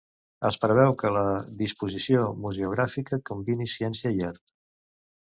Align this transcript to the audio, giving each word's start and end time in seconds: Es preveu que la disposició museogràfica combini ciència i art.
Es 0.47 0.55
preveu 0.61 0.93
que 1.01 1.11
la 1.17 1.25
disposició 1.59 2.23
museogràfica 2.45 3.21
combini 3.31 3.69
ciència 3.75 4.15
i 4.21 4.25
art. 4.31 4.57